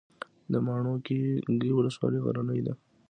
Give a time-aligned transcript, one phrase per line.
[0.51, 2.73] د ماڼوګي ولسوالۍ غرنۍ ده